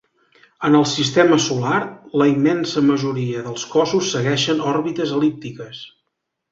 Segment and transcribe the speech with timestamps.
[0.69, 1.81] En el sistema solar
[2.21, 5.89] la immensa majoria dels cossos segueixen òrbites el·líptiques.